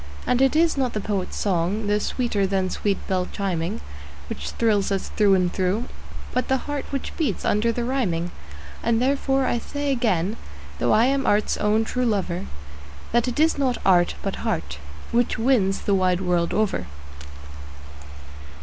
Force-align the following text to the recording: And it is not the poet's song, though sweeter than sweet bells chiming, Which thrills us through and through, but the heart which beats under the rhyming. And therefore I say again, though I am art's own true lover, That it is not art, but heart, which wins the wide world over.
And 0.25 0.41
it 0.41 0.55
is 0.55 0.77
not 0.77 0.93
the 0.93 0.99
poet's 0.99 1.37
song, 1.37 1.85
though 1.85 1.99
sweeter 1.99 2.47
than 2.47 2.71
sweet 2.71 2.97
bells 3.07 3.27
chiming, 3.31 3.81
Which 4.29 4.49
thrills 4.49 4.91
us 4.91 5.09
through 5.09 5.35
and 5.35 5.53
through, 5.53 5.83
but 6.33 6.47
the 6.47 6.57
heart 6.65 6.85
which 6.89 7.15
beats 7.17 7.45
under 7.45 7.71
the 7.71 7.83
rhyming. 7.83 8.31
And 8.81 8.99
therefore 8.99 9.45
I 9.45 9.59
say 9.59 9.91
again, 9.91 10.37
though 10.79 10.91
I 10.91 11.05
am 11.05 11.27
art's 11.27 11.55
own 11.57 11.85
true 11.85 12.07
lover, 12.07 12.47
That 13.11 13.27
it 13.27 13.39
is 13.39 13.59
not 13.59 13.77
art, 13.85 14.15
but 14.23 14.37
heart, 14.37 14.79
which 15.11 15.37
wins 15.37 15.81
the 15.81 15.93
wide 15.93 16.21
world 16.21 16.51
over. 16.51 16.87